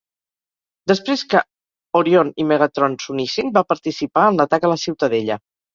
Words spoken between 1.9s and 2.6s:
Orion i